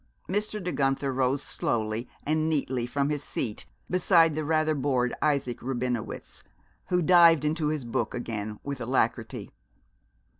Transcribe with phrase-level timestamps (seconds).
[0.27, 0.59] Mr.
[0.63, 6.41] De Guenther rose slowly and neatly from his seat beside the rather bored Isaac Rabinowitz,
[6.87, 9.51] who dived into his book again with alacrity.